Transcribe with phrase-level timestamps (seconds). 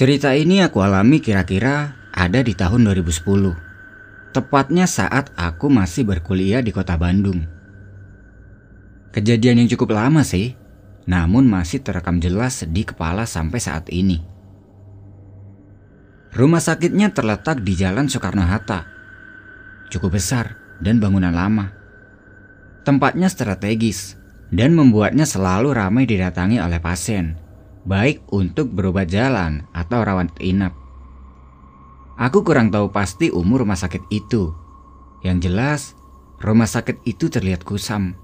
[0.00, 4.32] Cerita ini aku alami kira-kira ada di tahun 2010.
[4.32, 7.44] Tepatnya saat aku masih berkuliah di kota Bandung.
[9.12, 10.56] Kejadian yang cukup lama sih,
[11.04, 14.24] namun masih terekam jelas di kepala sampai saat ini.
[16.32, 18.88] Rumah sakitnya terletak di Jalan Soekarno-Hatta.
[19.92, 21.76] Cukup besar dan bangunan lama.
[22.88, 24.16] Tempatnya strategis
[24.48, 27.36] dan membuatnya selalu ramai didatangi oleh pasien,
[27.84, 30.76] baik untuk berobat jalan atau rawat inap.
[32.20, 34.52] Aku kurang tahu pasti umur rumah sakit itu.
[35.24, 35.80] Yang jelas,
[36.40, 38.16] rumah sakit itu terlihat kusam.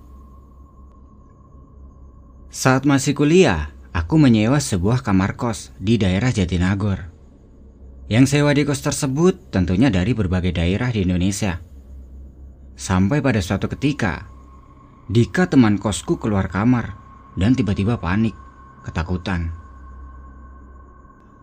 [2.52, 7.12] Saat masih kuliah, aku menyewa sebuah kamar kos di daerah Jatinagor.
[8.06, 11.58] Yang sewa di kos tersebut tentunya dari berbagai daerah di Indonesia.
[12.76, 14.28] Sampai pada suatu ketika,
[15.08, 16.98] Dika teman kosku keluar kamar
[17.40, 18.36] dan tiba-tiba panik,
[18.86, 19.50] ketakutan.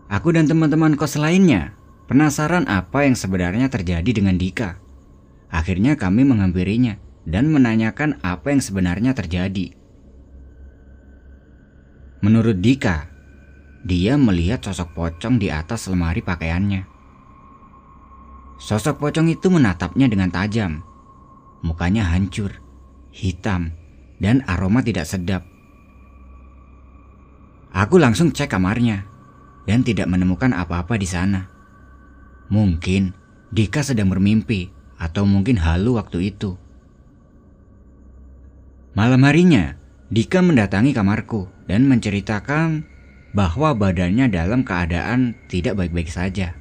[0.08, 1.76] Aku dan teman-teman kos lainnya
[2.08, 4.80] penasaran apa yang sebenarnya terjadi dengan Dika.
[5.52, 9.72] Akhirnya kami menghampirinya dan menanyakan apa yang sebenarnya terjadi.
[12.24, 13.08] Menurut Dika,
[13.84, 16.88] dia melihat sosok pocong di atas lemari pakaiannya.
[18.56, 20.80] Sosok pocong itu menatapnya dengan tajam.
[21.60, 22.60] Mukanya hancur,
[23.12, 23.76] hitam,
[24.20, 25.53] dan aroma tidak sedap.
[27.74, 29.02] Aku langsung cek kamarnya
[29.66, 31.50] dan tidak menemukan apa-apa di sana.
[32.46, 33.10] Mungkin
[33.50, 36.54] Dika sedang bermimpi atau mungkin halu waktu itu.
[38.94, 39.74] Malam harinya,
[40.06, 42.86] Dika mendatangi kamarku dan menceritakan
[43.34, 46.54] bahwa badannya dalam keadaan tidak baik-baik saja.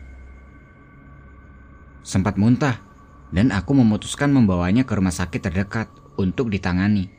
[2.01, 2.81] Sempat muntah,
[3.29, 7.09] dan aku memutuskan membawanya ke rumah sakit terdekat untuk ditangani.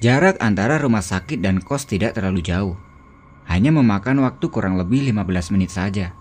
[0.00, 2.72] Jarak antara rumah sakit dan kos tidak terlalu jauh,
[3.44, 6.16] hanya memakan waktu kurang lebih 15 menit saja.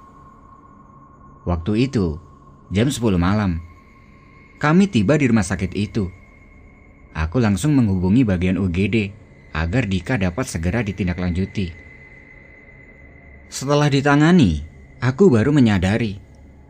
[1.48, 2.20] Waktu itu,
[2.76, 3.64] jam 10 malam,
[4.60, 6.12] kami tiba di rumah sakit itu.
[7.16, 9.16] Aku langsung menghubungi bagian UGD
[9.56, 11.72] agar Dika dapat segera ditindaklanjuti.
[13.48, 14.68] Setelah ditangani,
[15.00, 16.20] aku baru menyadari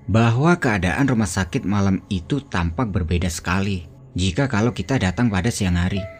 [0.05, 5.73] bahwa keadaan rumah sakit malam itu tampak berbeda sekali jika kalau kita datang pada siang
[5.73, 6.18] hari.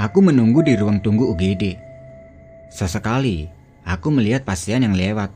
[0.00, 1.76] Aku menunggu di ruang tunggu UGD.
[2.72, 3.52] Sesekali,
[3.84, 5.28] aku melihat pasien yang lewat.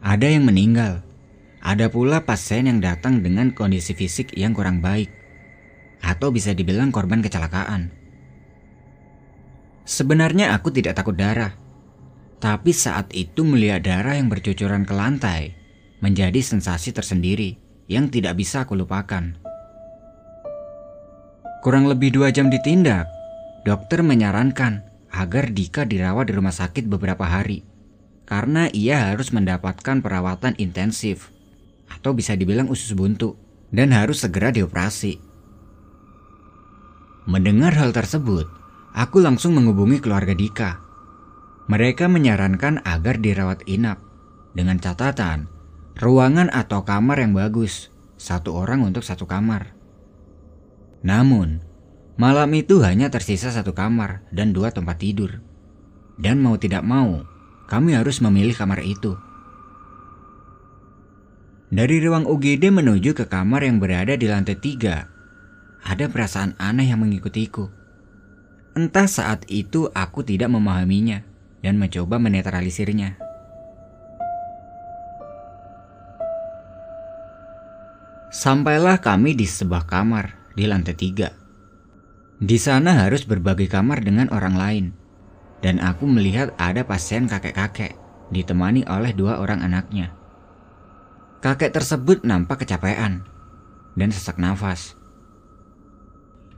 [0.00, 1.04] Ada yang meninggal.
[1.60, 5.12] Ada pula pasien yang datang dengan kondisi fisik yang kurang baik
[6.00, 7.92] atau bisa dibilang korban kecelakaan.
[9.84, 11.52] Sebenarnya aku tidak takut darah,
[12.40, 15.52] tapi saat itu melihat darah yang bercucuran ke lantai
[16.00, 17.60] menjadi sensasi tersendiri
[17.92, 19.36] yang tidak bisa aku lupakan.
[21.58, 23.17] Kurang lebih dua jam ditindak,
[23.68, 27.68] dokter menyarankan agar Dika dirawat di rumah sakit beberapa hari
[28.24, 31.28] karena ia harus mendapatkan perawatan intensif
[31.92, 33.36] atau bisa dibilang usus buntu
[33.68, 35.20] dan harus segera dioperasi.
[37.28, 38.48] Mendengar hal tersebut,
[38.96, 40.80] aku langsung menghubungi keluarga Dika.
[41.68, 44.00] Mereka menyarankan agar dirawat inap
[44.56, 45.52] dengan catatan
[46.00, 49.76] ruangan atau kamar yang bagus, satu orang untuk satu kamar.
[51.04, 51.67] Namun,
[52.18, 55.38] malam itu hanya tersisa satu kamar dan dua tempat tidur.
[56.18, 57.22] Dan mau tidak mau,
[57.70, 59.14] kami harus memilih kamar itu.
[61.70, 65.06] Dari ruang UGD menuju ke kamar yang berada di lantai tiga,
[65.86, 67.70] ada perasaan aneh yang mengikutiku.
[68.74, 71.22] Entah saat itu aku tidak memahaminya
[71.62, 73.20] dan mencoba menetralisirnya.
[78.34, 81.37] Sampailah kami di sebuah kamar di lantai tiga.
[82.38, 84.86] Di sana harus berbagi kamar dengan orang lain.
[85.58, 87.98] Dan aku melihat ada pasien kakek-kakek
[88.30, 90.14] ditemani oleh dua orang anaknya.
[91.42, 93.26] Kakek tersebut nampak kecapean
[93.98, 94.94] dan sesak nafas.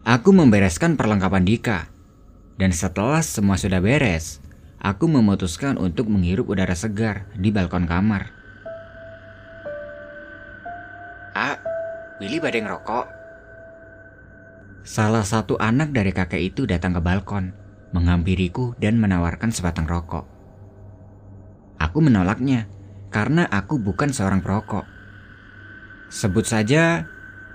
[0.04, 1.88] Aku membereskan perlengkapan Dika.
[2.60, 4.44] Dan setelah semua sudah beres,
[4.84, 8.36] aku memutuskan untuk menghirup udara segar di balkon kamar.
[11.32, 11.56] Ah,
[12.20, 13.19] Willy badeng rokok.
[14.80, 17.52] Salah satu anak dari kakek itu datang ke balkon,
[17.92, 20.24] menghampiriku dan menawarkan sebatang rokok.
[21.76, 22.68] Aku menolaknya
[23.12, 24.88] karena aku bukan seorang perokok.
[26.08, 27.04] Sebut saja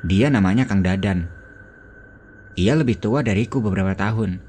[0.05, 1.25] dia namanya Kang Dadan.
[2.55, 4.39] Ia lebih tua dariku beberapa tahun.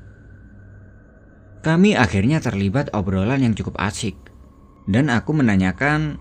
[1.64, 4.14] Kami akhirnya terlibat obrolan yang cukup asik,
[4.86, 6.20] dan aku menanyakan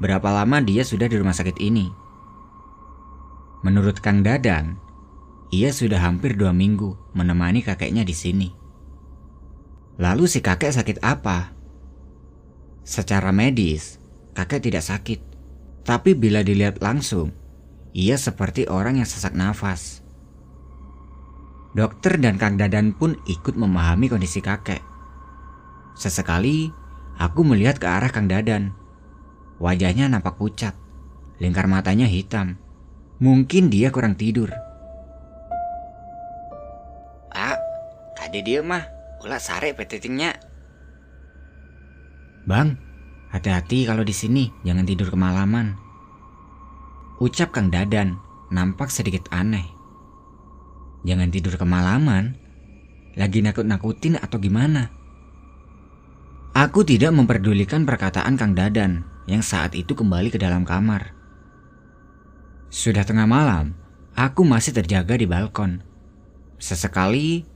[0.00, 1.92] berapa lama dia sudah di rumah sakit ini.
[3.60, 4.80] Menurut Kang Dadan,
[5.54, 8.48] ia sudah hampir dua minggu menemani kakeknya di sini.
[9.96, 11.54] Lalu si kakek sakit apa?
[12.86, 13.98] Secara medis,
[14.36, 15.20] kakek tidak sakit.
[15.86, 17.30] Tapi bila dilihat langsung,
[17.96, 20.04] ia seperti orang yang sesak nafas.
[21.72, 24.80] Dokter dan Kang Dadan pun ikut memahami kondisi kakek.
[25.96, 26.68] Sesekali,
[27.16, 28.76] aku melihat ke arah Kang Dadan.
[29.56, 30.76] Wajahnya nampak pucat,
[31.40, 32.60] lingkar matanya hitam.
[33.16, 34.52] Mungkin dia kurang tidur.
[38.26, 38.82] Kade dia mah,
[39.22, 40.34] ulah sare petitingnya.
[42.42, 42.74] Bang,
[43.30, 45.78] hati-hati kalau di sini, jangan tidur kemalaman.
[47.22, 48.18] Ucap Kang Dadan
[48.50, 49.62] nampak sedikit aneh.
[51.06, 52.34] Jangan tidur kemalaman?
[53.14, 54.90] Lagi nakut-nakutin atau gimana?
[56.50, 61.14] Aku tidak memperdulikan perkataan Kang Dadan yang saat itu kembali ke dalam kamar.
[62.74, 63.78] Sudah tengah malam,
[64.18, 65.78] aku masih terjaga di balkon.
[66.58, 67.55] Sesekali,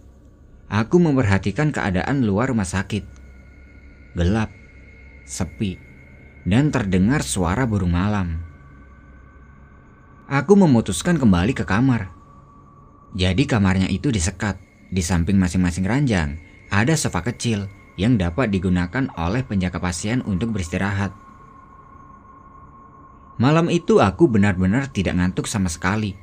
[0.71, 3.03] aku memperhatikan keadaan luar rumah sakit.
[4.15, 4.55] Gelap,
[5.27, 5.77] sepi,
[6.47, 8.39] dan terdengar suara burung malam.
[10.31, 12.15] Aku memutuskan kembali ke kamar.
[13.19, 14.63] Jadi kamarnya itu disekat.
[14.91, 16.39] Di samping masing-masing ranjang,
[16.71, 17.67] ada sofa kecil
[17.99, 21.11] yang dapat digunakan oleh penjaga pasien untuk beristirahat.
[23.43, 26.15] Malam itu aku benar-benar tidak ngantuk sama sekali.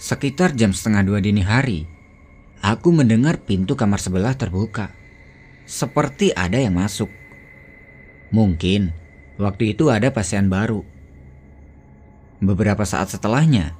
[0.00, 1.84] Sekitar jam setengah dua dini hari,
[2.64, 4.94] aku mendengar pintu kamar sebelah terbuka.
[5.66, 7.10] Seperti ada yang masuk.
[8.32, 8.94] Mungkin
[9.36, 10.92] waktu itu ada pasien baru
[12.42, 13.78] Beberapa saat setelahnya,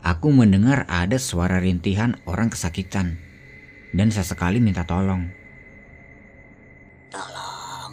[0.00, 3.20] aku mendengar ada suara rintihan orang kesakitan
[3.92, 5.28] dan sesekali minta tolong.
[7.12, 7.92] Tolong,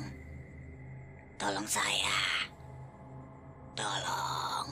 [1.36, 2.48] tolong saya,
[3.76, 4.68] tolong.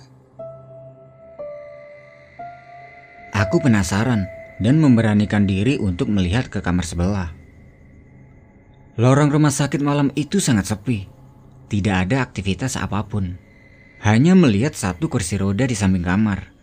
[3.36, 4.24] Aku penasaran
[4.60, 7.30] dan memberanikan diri untuk melihat ke kamar sebelah.
[8.96, 11.12] Lorong rumah sakit malam itu sangat sepi,
[11.68, 13.36] tidak ada aktivitas apa pun
[14.06, 16.54] hanya melihat satu kursi roda di samping kamar.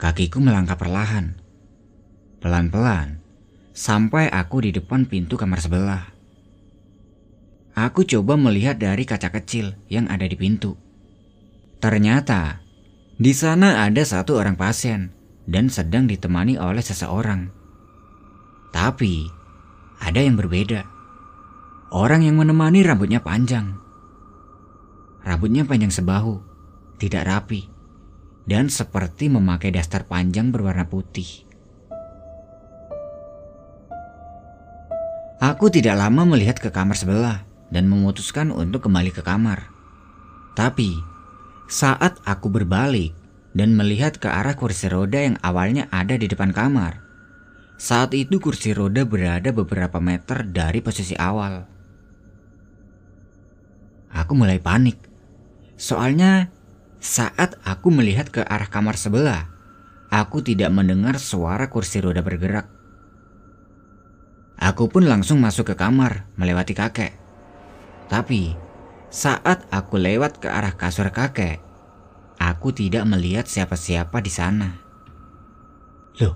[0.00, 1.38] Kakiku melangkah perlahan,
[2.42, 3.22] pelan-pelan,
[3.76, 6.04] sampai aku di depan pintu kamar sebelah.
[7.78, 10.74] Aku coba melihat dari kaca kecil yang ada di pintu.
[11.78, 12.64] Ternyata
[13.16, 17.50] di sana ada satu orang pasien dan sedang ditemani oleh seseorang.
[18.70, 19.28] Tapi
[20.00, 20.88] ada yang berbeda.
[21.92, 23.82] Orang yang menemani rambutnya panjang
[25.22, 26.42] Rambutnya panjang sebahu,
[26.98, 27.70] tidak rapi,
[28.42, 31.46] dan seperti memakai daster panjang berwarna putih.
[35.38, 39.70] Aku tidak lama melihat ke kamar sebelah dan memutuskan untuk kembali ke kamar.
[40.58, 40.90] Tapi,
[41.70, 43.14] saat aku berbalik
[43.52, 47.04] dan melihat ke arah kursi roda yang awalnya ada di depan kamar,
[47.76, 51.68] saat itu kursi roda berada beberapa meter dari posisi awal.
[54.12, 55.12] Aku mulai panik
[55.82, 56.46] Soalnya
[57.02, 59.50] saat aku melihat ke arah kamar sebelah,
[60.14, 62.70] aku tidak mendengar suara kursi roda bergerak.
[64.62, 67.18] Aku pun langsung masuk ke kamar melewati kakek.
[68.06, 68.54] Tapi
[69.10, 71.58] saat aku lewat ke arah kasur kakek,
[72.50, 74.68] aku tidak melihat siapa-siapa di sana.
[76.18, 76.34] Loh,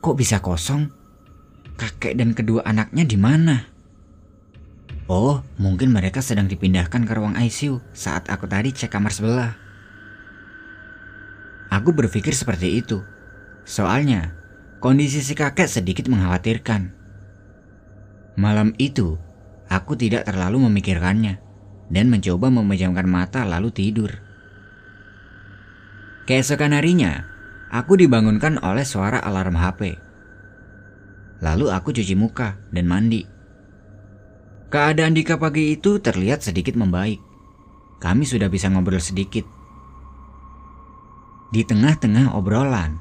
[0.00, 0.88] kok bisa kosong?
[1.76, 3.68] Kakek dan kedua anaknya di mana?
[5.06, 9.52] Oh, mungkin mereka sedang dipindahkan ke ruang ICU saat aku tadi cek kamar sebelah.
[11.70, 13.04] Aku berpikir seperti itu.
[13.62, 14.34] Soalnya,
[14.82, 16.90] kondisi si kakek sedikit mengkhawatirkan.
[18.34, 19.20] Malam itu,
[19.70, 21.38] aku tidak terlalu memikirkannya
[21.86, 24.25] dan mencoba memejamkan mata lalu tidur.
[26.26, 27.22] Keesokan harinya,
[27.70, 29.94] aku dibangunkan oleh suara alarm HP.
[31.38, 33.22] Lalu aku cuci muka dan mandi.
[34.66, 37.22] Keadaan Dika pagi itu terlihat sedikit membaik.
[38.02, 39.46] Kami sudah bisa ngobrol sedikit.
[41.54, 42.98] Di tengah-tengah obrolan,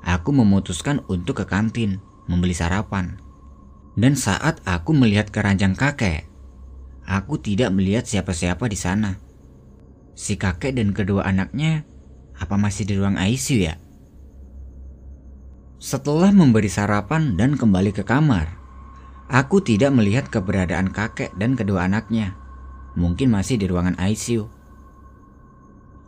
[0.00, 3.20] aku memutuskan untuk ke kantin membeli sarapan.
[3.92, 6.24] Dan saat aku melihat keranjang kakek,
[7.04, 9.20] aku tidak melihat siapa-siapa di sana.
[10.16, 11.84] Si kakek dan kedua anaknya
[12.36, 13.74] apa masih di ruang ICU ya?
[15.82, 18.62] Setelah memberi sarapan dan kembali ke kamar,
[19.32, 22.36] Aku tidak melihat keberadaan kakek dan kedua anaknya.
[23.00, 24.44] Mungkin masih di ruangan ICU.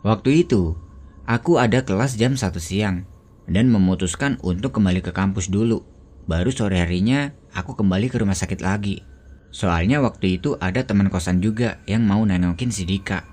[0.05, 0.77] Waktu itu,
[1.25, 3.09] aku ada kelas jam 1 siang
[3.49, 5.81] dan memutuskan untuk kembali ke kampus dulu.
[6.29, 9.01] Baru sore harinya aku kembali ke rumah sakit lagi.
[9.49, 13.25] Soalnya waktu itu ada teman kosan juga yang mau nengokin si Dika.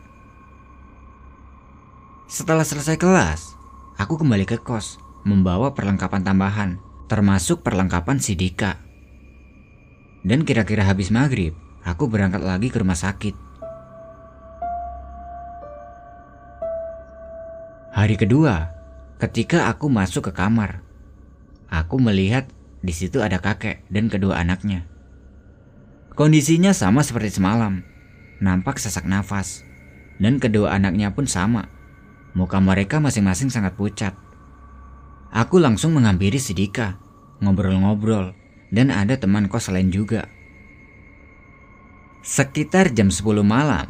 [2.32, 3.60] Setelah selesai kelas,
[4.00, 8.80] aku kembali ke kos membawa perlengkapan tambahan, termasuk perlengkapan si Dika
[10.24, 11.52] Dan kira-kira habis maghrib,
[11.84, 13.36] aku berangkat lagi ke rumah sakit.
[17.92, 18.72] Hari kedua,
[19.20, 20.80] ketika aku masuk ke kamar,
[21.68, 22.48] aku melihat
[22.80, 24.88] di situ ada kakek dan kedua anaknya.
[26.16, 27.84] Kondisinya sama seperti semalam,
[28.40, 29.68] nampak sesak nafas,
[30.16, 31.81] dan kedua anaknya pun sama.
[32.32, 34.16] Muka mereka masing-masing sangat pucat.
[35.28, 36.96] Aku langsung menghampiri Sidika,
[37.44, 38.32] ngobrol-ngobrol,
[38.72, 40.28] dan ada teman kos lain juga.
[42.24, 43.84] Sekitar jam 10 malam,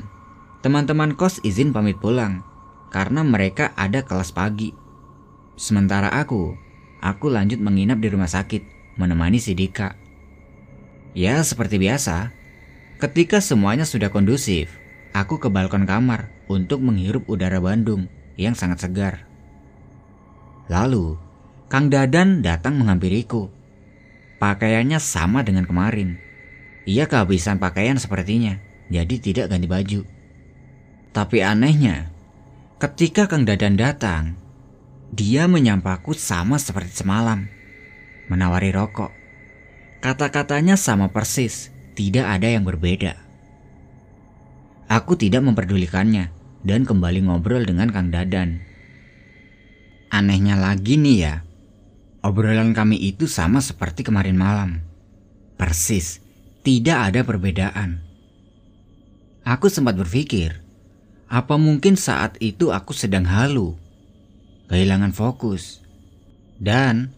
[0.66, 2.42] teman-teman kos izin pamit pulang
[2.90, 4.74] karena mereka ada kelas pagi.
[5.54, 6.58] Sementara aku,
[6.98, 9.94] aku lanjut menginap di rumah sakit menemani Sidika.
[11.14, 12.34] Ya seperti biasa,
[12.98, 14.72] ketika semuanya sudah kondusif,
[15.14, 19.24] aku ke balkon kamar untuk menghirup udara Bandung yang sangat segar.
[20.70, 21.20] Lalu,
[21.68, 23.48] Kang Dadan datang menghampiriku.
[24.40, 26.20] Pakaiannya sama dengan kemarin.
[26.84, 28.58] Ia kehabisan pakaian sepertinya,
[28.90, 30.00] jadi tidak ganti baju.
[31.12, 32.10] Tapi anehnya,
[32.82, 34.34] ketika Kang Dadan datang,
[35.12, 37.46] dia menyampaku sama seperti semalam,
[38.32, 39.12] menawari rokok.
[40.02, 43.14] Kata-katanya sama persis, tidak ada yang berbeda.
[44.90, 48.62] Aku tidak memperdulikannya dan kembali ngobrol dengan Kang Dadan.
[50.10, 51.34] Anehnya lagi nih ya,
[52.22, 54.78] Obrolan kami itu sama seperti kemarin malam.
[55.58, 56.22] Persis,
[56.62, 57.98] tidak ada perbedaan.
[59.42, 60.62] Aku sempat berpikir,
[61.26, 63.74] apa mungkin saat itu aku sedang halu,
[64.70, 65.82] kehilangan fokus.
[66.62, 67.10] Dan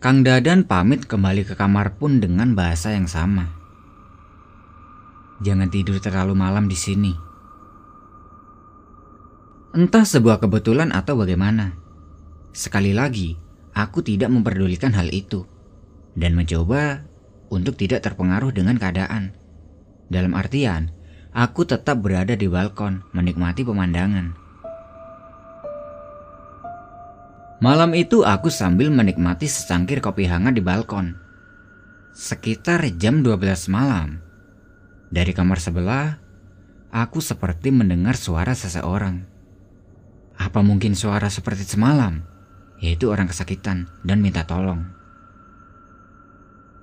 [0.00, 3.52] Kang Dadan pamit kembali ke kamar pun dengan bahasa yang sama.
[5.44, 7.31] Jangan tidur terlalu malam di sini.
[9.72, 11.76] Entah sebuah kebetulan atau bagaimana.
[12.52, 13.40] Sekali lagi,
[13.72, 15.48] Aku tidak memperdulikan hal itu
[16.12, 17.08] dan mencoba
[17.48, 19.32] untuk tidak terpengaruh dengan keadaan.
[20.12, 20.92] Dalam artian,
[21.32, 24.36] aku tetap berada di balkon menikmati pemandangan.
[27.64, 31.16] Malam itu aku sambil menikmati secangkir kopi hangat di balkon.
[32.12, 34.20] Sekitar jam 12 malam.
[35.08, 36.20] Dari kamar sebelah,
[36.92, 39.31] aku seperti mendengar suara seseorang.
[40.40, 42.32] Apa mungkin suara seperti semalam?
[42.82, 44.82] yaitu orang kesakitan dan minta tolong.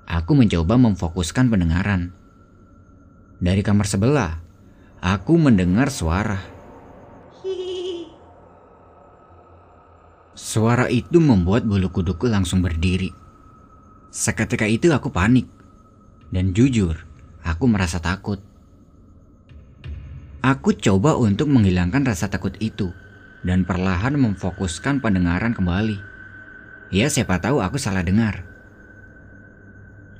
[0.07, 2.15] Aku mencoba memfokuskan pendengaran.
[3.43, 4.39] Dari kamar sebelah,
[5.03, 6.39] aku mendengar suara.
[10.33, 13.11] Suara itu membuat bulu kuduku langsung berdiri.
[14.09, 15.45] Seketika itu aku panik.
[16.31, 16.95] Dan jujur,
[17.43, 18.39] aku merasa takut.
[20.39, 22.89] Aku coba untuk menghilangkan rasa takut itu
[23.43, 25.99] dan perlahan memfokuskan pendengaran kembali.
[26.89, 28.43] Ya siapa tahu aku salah dengar.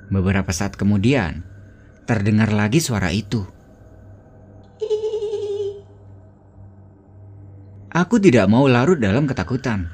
[0.10, 1.46] Beberapa saat kemudian,
[2.10, 3.46] terdengar lagi suara itu.
[7.90, 9.90] Aku tidak mau larut dalam ketakutan.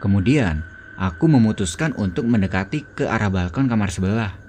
[0.00, 0.64] Kemudian,
[0.96, 4.40] aku memutuskan untuk mendekati ke arah balkon kamar sebelah.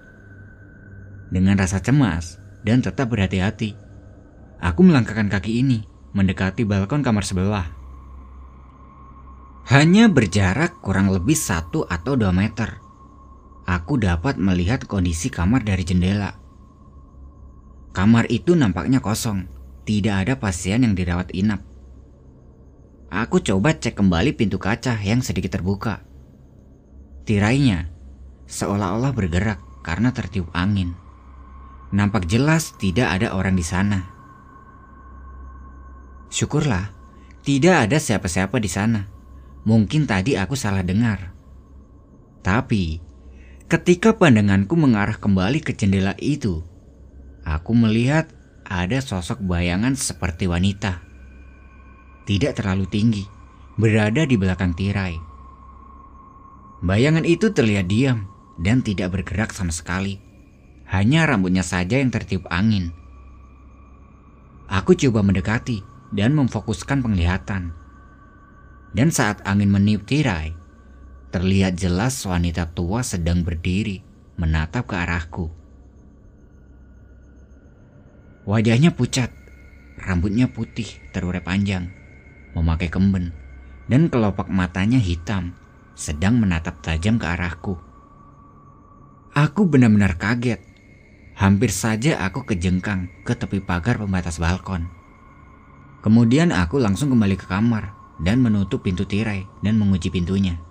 [1.31, 3.75] Dengan rasa cemas dan tetap berhati-hati,
[4.60, 5.84] aku melangkahkan kaki ini
[6.15, 7.80] mendekati balkon kamar sebelah.
[9.70, 12.82] Hanya berjarak kurang lebih satu atau dua meter.
[13.70, 16.34] Aku dapat melihat kondisi kamar dari jendela.
[17.94, 19.46] Kamar itu nampaknya kosong,
[19.86, 21.62] tidak ada pasien yang dirawat inap.
[23.12, 26.00] Aku coba cek kembali pintu kaca yang sedikit terbuka.
[27.27, 27.91] Tirainya
[28.48, 30.96] seolah-olah bergerak karena tertiup angin.
[31.91, 34.08] Nampak jelas tidak ada orang di sana.
[36.32, 36.96] Syukurlah,
[37.44, 39.12] tidak ada siapa-siapa di sana.
[39.62, 41.38] Mungkin tadi aku salah dengar.
[42.41, 42.98] Tapi,
[43.70, 46.65] ketika pandanganku mengarah kembali ke jendela itu,
[47.46, 48.34] aku melihat
[48.65, 51.06] ada sosok bayangan seperti wanita.
[52.25, 53.25] Tidak terlalu tinggi,
[53.77, 55.20] berada di belakang tirai.
[56.82, 58.25] Bayangan itu terlihat diam
[58.58, 60.18] dan tidak bergerak sama sekali.
[60.89, 62.89] Hanya rambutnya saja yang tertiup angin.
[64.65, 67.80] Aku coba mendekati dan memfokuskan penglihatan.
[68.91, 70.51] Dan saat angin meniup tirai,
[71.31, 74.03] terlihat jelas wanita tua sedang berdiri
[74.36, 75.48] menatap ke arahku.
[78.43, 79.31] Wajahnya pucat,
[79.95, 81.88] rambutnya putih terurai panjang,
[82.51, 83.31] memakai kemben,
[83.88, 85.55] dan kelopak matanya hitam,
[85.95, 87.79] sedang menatap tajam ke arahku.
[89.31, 90.60] Aku benar-benar kaget.
[91.39, 94.91] Hampir saja aku kejengkang ke tepi pagar pembatas balkon.
[96.03, 100.61] Kemudian aku langsung kembali ke kamar dan menutup pintu tirai dan mengunci pintunya.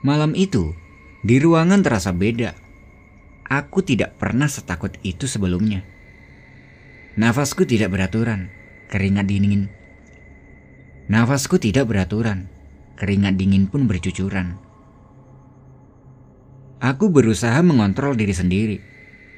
[0.00, 0.72] Malam itu,
[1.20, 2.56] di ruangan terasa beda.
[3.46, 5.86] Aku tidak pernah setakut itu sebelumnya.
[7.14, 8.50] Nafasku tidak beraturan,
[8.90, 9.70] keringat dingin.
[11.06, 12.50] Nafasku tidak beraturan,
[12.98, 14.58] keringat dingin pun bercucuran.
[16.82, 18.78] Aku berusaha mengontrol diri sendiri,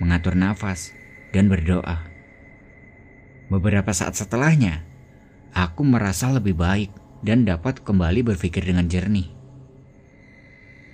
[0.03, 0.91] mengatur nafas,
[1.31, 2.09] dan berdoa.
[3.47, 4.88] Beberapa saat setelahnya,
[5.59, 6.95] aku merasa lebih baik
[7.27, 9.27] dan dapat kembali berpikir dengan jernih.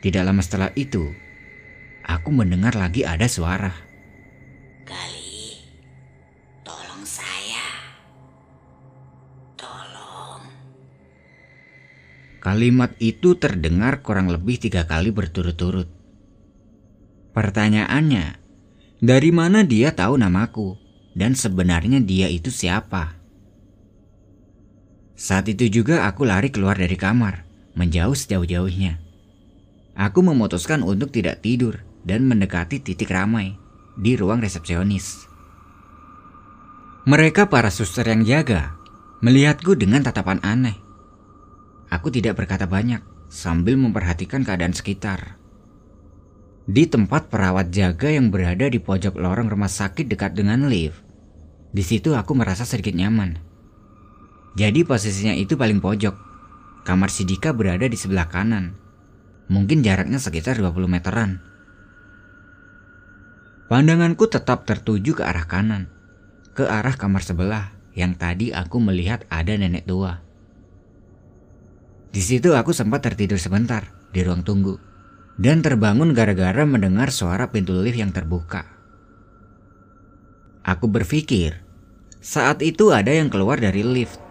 [0.01, 1.05] Tidak lama setelah itu,
[2.01, 3.73] aku mendengar lagi ada suara.
[4.89, 5.61] Kali,
[6.65, 7.93] tolong saya.
[9.61, 10.45] Tolong.
[12.41, 15.89] Kalimat itu terdengar kurang lebih tiga kali berturut-turut.
[17.37, 18.41] Pertanyaannya,
[19.05, 20.81] dari mana dia tahu namaku
[21.13, 23.24] dan sebenarnya dia itu siapa?
[25.15, 27.47] Saat itu juga aku lari keluar dari kamar,
[27.79, 28.99] menjauh sejauh-jauhnya.
[29.95, 33.55] Aku memutuskan untuk tidak tidur dan mendekati titik ramai
[33.95, 35.31] di ruang resepsionis.
[37.07, 38.75] Mereka para suster yang jaga
[39.23, 40.75] melihatku dengan tatapan aneh.
[41.95, 45.39] Aku tidak berkata banyak sambil memperhatikan keadaan sekitar.
[46.65, 51.05] Di tempat perawat jaga yang berada di pojok lorong rumah sakit dekat dengan lift,
[51.71, 53.54] di situ aku merasa sedikit nyaman.
[54.55, 56.15] Jadi posisinya itu paling pojok.
[56.87, 58.85] Kamar Sidika berada di sebelah kanan
[59.45, 61.45] Mungkin jaraknya sekitar 20 meteran.
[63.69, 65.93] Pandanganku tetap tertuju ke arah kanan,
[66.57, 70.25] ke arah kamar sebelah yang tadi aku melihat ada nenek tua.
[72.09, 73.85] Di situ aku sempat tertidur sebentar
[74.15, 74.81] di ruang tunggu
[75.37, 78.65] dan terbangun gara-gara mendengar suara pintu lift yang terbuka.
[80.65, 81.61] Aku berpikir,
[82.25, 84.24] saat itu ada yang keluar dari lift.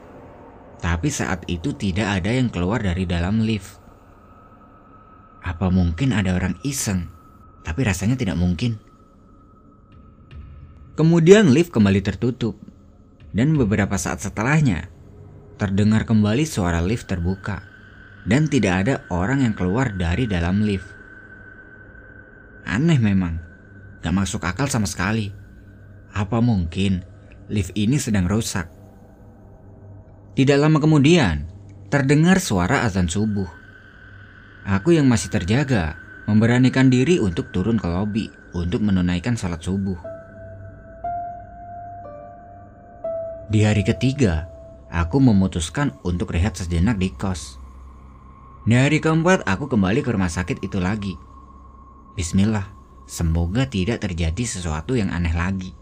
[0.84, 3.80] Tapi saat itu tidak ada yang keluar dari dalam lift.
[5.39, 7.08] Apa mungkin ada orang iseng?
[7.63, 8.76] Tapi rasanya tidak mungkin.
[11.00, 12.60] Kemudian lift kembali tertutup.
[13.32, 14.91] Dan beberapa saat setelahnya,
[15.56, 17.63] terdengar kembali suara lift terbuka.
[18.28, 20.88] Dan tidak ada orang yang keluar dari dalam lift.
[22.67, 23.39] Aneh memang,
[24.04, 25.32] gak masuk akal sama sekali.
[26.12, 27.08] Apa mungkin
[27.48, 28.73] lift ini sedang rusak?
[30.34, 31.46] Tidak lama kemudian,
[31.93, 33.46] terdengar suara azan subuh.
[34.65, 39.93] Aku yang masih terjaga memberanikan diri untuk turun ke lobi untuk menunaikan salat subuh.
[43.54, 44.50] Di hari ketiga,
[44.89, 47.62] aku memutuskan untuk rehat sejenak di kos.
[48.65, 51.13] Di hari keempat, aku kembali ke rumah sakit itu lagi.
[52.17, 52.74] Bismillah,
[53.06, 55.78] semoga tidak terjadi sesuatu yang aneh lagi.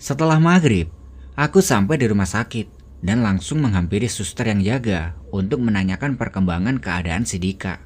[0.00, 0.95] Setelah maghrib,
[1.36, 7.28] aku sampai di rumah sakit dan langsung menghampiri suster yang jaga untuk menanyakan perkembangan keadaan
[7.28, 7.84] si Dika.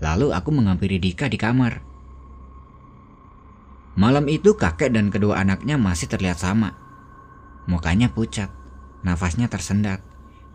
[0.00, 1.82] Lalu aku menghampiri Dika di kamar.
[3.98, 6.72] Malam itu kakek dan kedua anaknya masih terlihat sama.
[7.68, 8.48] Mukanya pucat,
[9.04, 10.00] nafasnya tersendat,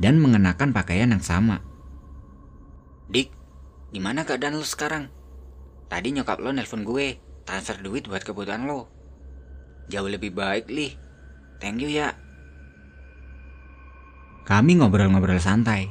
[0.02, 1.62] dan mengenakan pakaian yang sama.
[3.12, 3.30] Dik,
[3.94, 5.14] gimana keadaan lo sekarang?
[5.86, 8.90] Tadi nyokap lo nelpon gue, transfer duit buat kebutuhan lo.
[9.94, 11.05] Jauh lebih baik, Lih.
[11.60, 12.14] Thank you ya.
[14.46, 15.90] Kami ngobrol-ngobrol santai.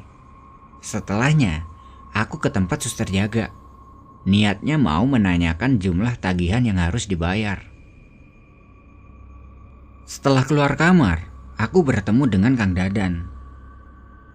[0.79, 1.67] Setelahnya,
[2.15, 3.51] aku ke tempat suster jaga.
[4.25, 7.61] Niatnya mau menanyakan jumlah tagihan yang harus dibayar.
[10.07, 11.27] Setelah keluar kamar,
[11.59, 13.27] aku bertemu dengan Kang Dadan.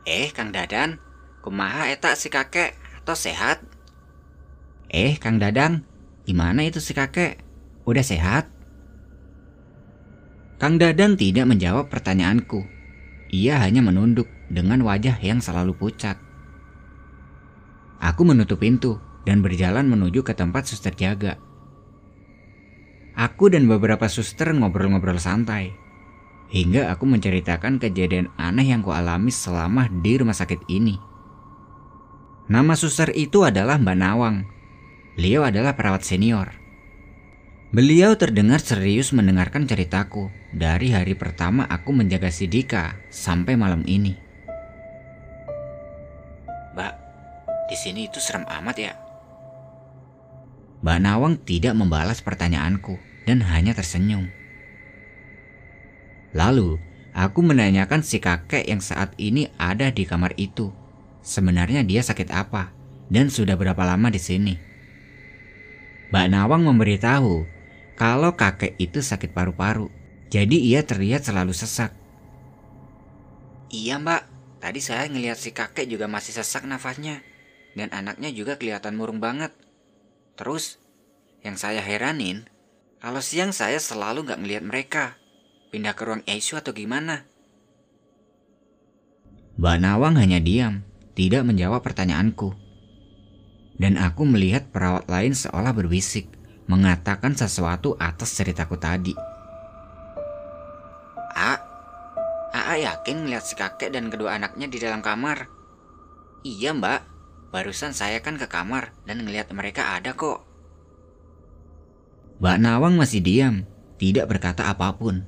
[0.03, 0.99] Eh, Kang Dadan,
[1.39, 3.63] kumaha eta si kakek atau sehat?
[4.91, 5.85] Eh, Kang Dadang,
[6.27, 7.39] gimana itu si kakek?
[7.87, 8.58] Udah sehat?
[10.59, 12.79] Kang Dadan tidak menjawab pertanyaanku
[13.29, 16.17] ia hanya menunduk dengan wajah yang selalu pucat.
[18.01, 21.37] Aku menutup pintu dan berjalan menuju ke tempat suster jaga.
[23.13, 25.77] Aku dan beberapa suster ngobrol-ngobrol santai.
[26.49, 30.97] Hingga aku menceritakan kejadian aneh yang kualami selama di rumah sakit ini.
[32.49, 34.37] Nama suster itu adalah Mbak Nawang.
[35.13, 36.49] Beliau adalah perawat senior.
[37.69, 44.17] Beliau terdengar serius mendengarkan ceritaku dari hari pertama aku menjaga si Dika sampai malam ini.
[46.73, 46.93] Mbak,
[47.69, 48.97] di sini itu serem amat ya.
[50.81, 52.97] Mbak Nawang tidak membalas pertanyaanku
[53.29, 54.33] dan hanya tersenyum.
[56.33, 56.81] Lalu,
[57.13, 60.73] aku menanyakan si kakek yang saat ini ada di kamar itu.
[61.21, 62.73] Sebenarnya dia sakit apa
[63.13, 64.57] dan sudah berapa lama di sini?
[66.09, 67.58] Mbak Nawang memberitahu
[67.99, 69.91] kalau kakek itu sakit paru-paru.
[70.31, 71.91] Jadi ia terlihat selalu sesak.
[73.67, 74.23] Iya mbak,
[74.63, 77.19] tadi saya ngelihat si kakek juga masih sesak nafasnya.
[77.75, 79.51] Dan anaknya juga kelihatan murung banget.
[80.39, 80.79] Terus,
[81.39, 82.51] Yang saya heranin,
[82.99, 85.05] kalau siang saya selalu nggak ngelihat mereka.
[85.71, 87.23] Pindah ke ruang ICU atau gimana?
[89.55, 90.83] Mbak Nawang hanya diam,
[91.15, 92.55] tidak menjawab pertanyaanku.
[93.79, 96.27] Dan aku melihat perawat lain seolah berbisik,
[96.69, 99.17] mengatakan sesuatu atas ceritaku tadi.
[101.33, 101.57] A,
[102.53, 105.49] A yakin ngeliat si kakek dan kedua anaknya di dalam kamar.
[106.45, 107.01] Iya mbak,
[107.49, 110.45] barusan saya kan ke kamar dan ngeliat mereka ada kok.
[112.39, 113.67] Mbak Nawang masih diam,
[113.99, 115.25] tidak berkata apa pun.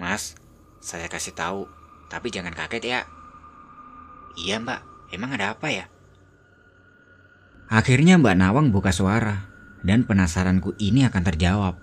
[0.00, 0.38] Mas,
[0.80, 1.68] saya kasih tahu,
[2.08, 3.00] tapi jangan kaget ya.
[4.38, 4.80] Iya mbak,
[5.12, 5.91] emang ada apa ya?
[7.72, 9.48] Akhirnya Mbak Nawang buka suara,
[9.80, 11.80] dan penasaranku ini akan terjawab.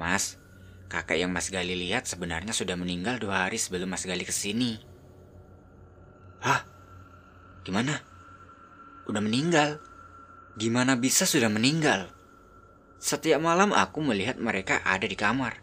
[0.00, 0.40] Mas,
[0.88, 4.80] kakek yang Mas Gali lihat sebenarnya sudah meninggal dua hari sebelum Mas Gali ke sini.
[6.40, 6.64] Hah?
[7.60, 8.00] Gimana?
[9.04, 9.84] Udah meninggal?
[10.56, 12.08] Gimana bisa sudah meninggal?
[12.96, 15.60] Setiap malam aku melihat mereka ada di kamar.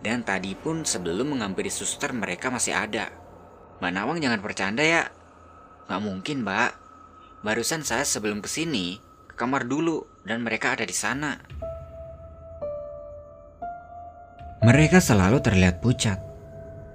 [0.00, 3.12] Dan tadi pun sebelum menghampiri suster mereka masih ada.
[3.84, 5.12] Mbak Nawang jangan bercanda ya.
[5.84, 6.77] Gak mungkin mbak.
[7.38, 8.98] Barusan saya sebelum ke sini
[9.30, 11.38] ke kamar dulu dan mereka ada di sana.
[14.58, 16.18] Mereka selalu terlihat pucat.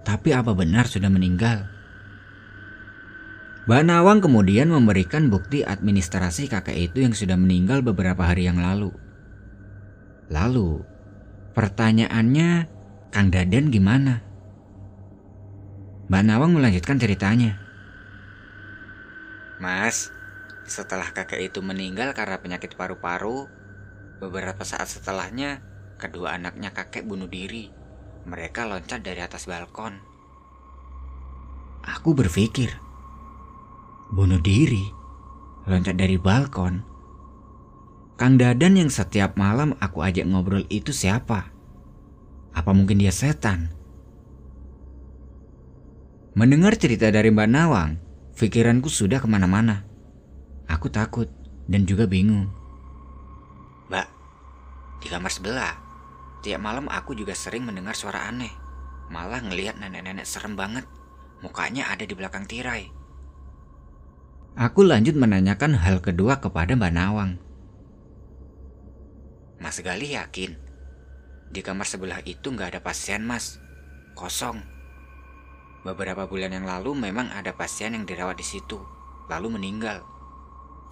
[0.04, 1.64] Tapi apa benar sudah meninggal?
[3.64, 8.92] Mbak Nawang kemudian memberikan bukti administrasi kakek itu yang sudah meninggal beberapa hari yang lalu.
[10.28, 10.84] Lalu,
[11.56, 12.68] pertanyaannya,
[13.16, 14.20] Kang Dadan gimana?
[16.12, 17.56] Mbak Nawang melanjutkan ceritanya.
[19.64, 20.12] Mas,
[20.63, 23.47] setelah kakek itu meninggal karena penyakit paru-paru,
[24.23, 25.60] beberapa saat setelahnya,
[25.99, 27.71] kedua anaknya kakek bunuh diri.
[28.23, 29.99] Mereka loncat dari atas balkon.
[31.84, 32.71] Aku berpikir,
[34.08, 34.88] bunuh diri,
[35.67, 36.80] loncat dari balkon.
[38.15, 41.52] Kang Dadan yang setiap malam aku ajak ngobrol itu siapa?
[42.56, 43.73] Apa mungkin dia setan?
[46.34, 47.91] Mendengar cerita dari Mbak Nawang,
[48.39, 49.93] pikiranku sudah ke mana-mana.
[50.74, 51.30] Aku takut
[51.70, 52.50] dan juga bingung.
[53.94, 54.08] Mbak,
[55.06, 55.74] di kamar sebelah,
[56.42, 58.50] tiap malam aku juga sering mendengar suara aneh.
[59.14, 60.90] Malah ngelihat nenek-nenek serem banget.
[61.46, 62.90] Mukanya ada di belakang tirai.
[64.58, 67.32] Aku lanjut menanyakan hal kedua kepada Mbak Nawang.
[69.62, 70.74] Mas Gali yakin
[71.54, 73.62] di kamar sebelah itu nggak ada pasien mas,
[74.18, 74.58] kosong.
[75.86, 78.82] Beberapa bulan yang lalu memang ada pasien yang dirawat di situ,
[79.30, 80.02] lalu meninggal.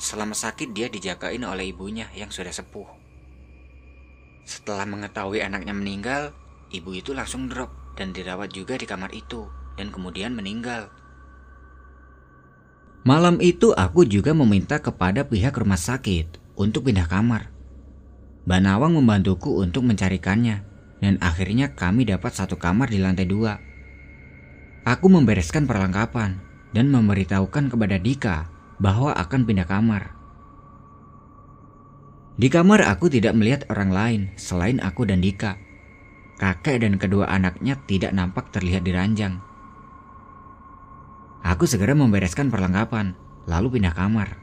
[0.02, 2.90] Selama sakit dia dijagain oleh ibunya yang sudah sepuh.
[4.50, 6.34] Setelah mengetahui anaknya meninggal,
[6.74, 9.46] ibu itu langsung drop dan dirawat juga di kamar itu
[9.78, 10.90] dan kemudian meninggal.
[13.06, 17.54] Malam itu aku juga meminta kepada pihak rumah sakit untuk pindah kamar.
[18.50, 20.66] Mbak Nawang membantuku untuk mencarikannya
[20.98, 23.62] dan akhirnya kami dapat satu kamar di lantai dua.
[24.82, 26.42] Aku membereskan perlengkapan
[26.74, 28.50] dan memberitahukan kepada Dika
[28.82, 30.18] bahwa akan pindah kamar.
[32.42, 35.62] Di kamar aku tidak melihat orang lain selain aku dan Dika.
[36.42, 39.38] Kakek dan kedua anaknya tidak nampak terlihat di ranjang.
[41.46, 43.14] Aku segera membereskan perlengkapan,
[43.46, 44.42] lalu pindah kamar.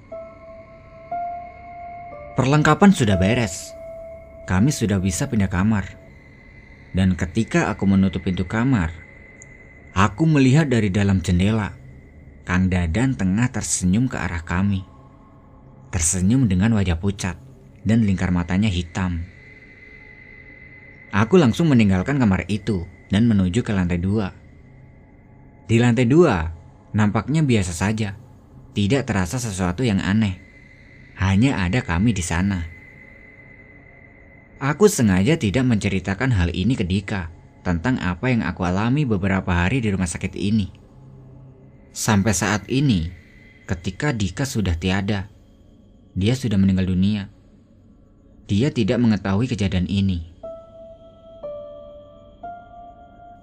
[2.38, 3.74] Perlengkapan sudah beres.
[4.46, 5.98] Kami sudah bisa pindah kamar.
[6.94, 8.94] Dan ketika aku menutup pintu kamar,
[9.90, 11.77] aku melihat dari dalam jendela
[12.48, 14.88] Kang Dadan tengah tersenyum ke arah kami.
[15.92, 17.36] Tersenyum dengan wajah pucat
[17.84, 19.28] dan lingkar matanya hitam.
[21.12, 24.32] Aku langsung meninggalkan kamar itu dan menuju ke lantai dua.
[25.68, 26.58] Di lantai dua,
[26.88, 28.16] Nampaknya biasa saja,
[28.72, 30.40] tidak terasa sesuatu yang aneh.
[31.20, 32.64] Hanya ada kami di sana.
[34.58, 37.28] Aku sengaja tidak menceritakan hal ini ke Dika
[37.60, 40.77] tentang apa yang aku alami beberapa hari di rumah sakit ini.
[41.98, 43.10] Sampai saat ini,
[43.66, 45.26] ketika Dika sudah tiada,
[46.14, 47.26] dia sudah meninggal dunia.
[48.46, 50.30] Dia tidak mengetahui kejadian ini.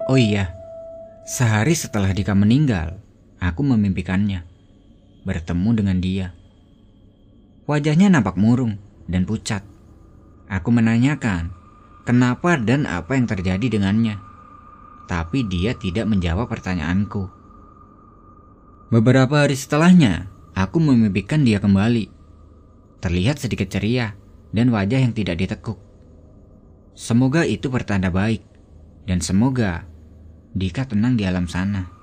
[0.08, 0.56] Oh iya,
[1.28, 2.96] sehari setelah Dika meninggal,
[3.44, 4.48] Aku memimpikannya,
[5.28, 6.32] bertemu dengan dia.
[7.68, 8.80] Wajahnya nampak murung
[9.12, 9.68] dan pucat.
[10.48, 11.52] Aku menanyakan,
[12.08, 14.16] kenapa dan apa yang terjadi dengannya.
[15.12, 17.45] Tapi dia tidak menjawab pertanyaanku.
[18.94, 22.06] Beberapa hari setelahnya, aku memimpikan dia kembali.
[23.02, 24.14] Terlihat sedikit ceria
[24.54, 25.82] dan wajah yang tidak ditekuk.
[26.94, 28.46] Semoga itu pertanda baik,
[29.10, 29.90] dan semoga
[30.56, 31.95] Dika tenang di alam sana.